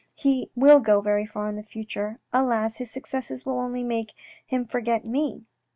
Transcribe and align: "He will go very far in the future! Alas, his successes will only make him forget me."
"He 0.25 0.49
will 0.55 0.79
go 0.79 0.99
very 0.99 1.27
far 1.27 1.47
in 1.47 1.55
the 1.57 1.61
future! 1.61 2.17
Alas, 2.33 2.77
his 2.77 2.89
successes 2.89 3.45
will 3.45 3.59
only 3.59 3.83
make 3.83 4.13
him 4.47 4.65
forget 4.65 5.05
me." 5.05 5.45